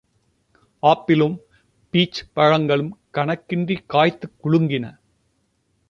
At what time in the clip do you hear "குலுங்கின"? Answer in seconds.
4.43-4.85